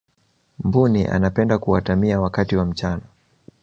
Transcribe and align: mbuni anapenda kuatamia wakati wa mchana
mbuni 0.63 1.05
anapenda 1.07 1.57
kuatamia 1.57 2.21
wakati 2.21 2.55
wa 2.55 2.65
mchana 2.65 3.01